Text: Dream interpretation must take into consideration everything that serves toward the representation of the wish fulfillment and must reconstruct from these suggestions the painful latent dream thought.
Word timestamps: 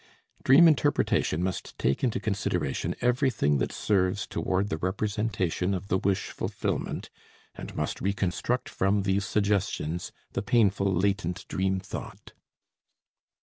Dream 0.43 0.67
interpretation 0.67 1.43
must 1.43 1.77
take 1.77 2.03
into 2.03 2.19
consideration 2.19 2.95
everything 3.01 3.59
that 3.59 3.71
serves 3.71 4.25
toward 4.25 4.69
the 4.69 4.79
representation 4.79 5.75
of 5.75 5.89
the 5.89 5.97
wish 5.99 6.31
fulfillment 6.31 7.11
and 7.53 7.75
must 7.75 8.01
reconstruct 8.01 8.67
from 8.67 9.03
these 9.03 9.25
suggestions 9.25 10.11
the 10.33 10.41
painful 10.41 10.91
latent 10.91 11.47
dream 11.47 11.79
thought. 11.79 12.33